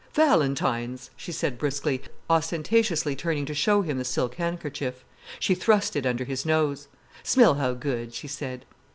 "Valentines," 0.15 1.11
she 1.15 1.31
said 1.31 1.59
briskly, 1.59 2.01
ostentatiously 2.27 3.15
turning 3.15 3.45
to 3.45 3.53
show 3.53 3.83
him 3.83 3.99
the 3.99 4.03
silk 4.03 4.33
handkerchief. 4.33 5.05
She 5.39 5.53
thrust 5.53 5.95
it 5.95 6.07
under 6.07 6.23
his 6.23 6.43
nose. 6.43 6.87
"Smell 7.21 7.53
how 7.53 7.73
good," 7.73 8.15
she 8.15 8.27
said. 8.27 8.65